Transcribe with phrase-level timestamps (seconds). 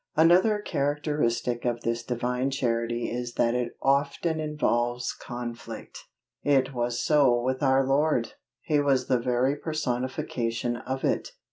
[0.15, 6.05] Another characteristic of this Divine Charity is, that it OFTEN INVOLVES CONFLICT.
[6.41, 8.33] It was so with our Lord.
[8.63, 11.33] He was the very personification of it.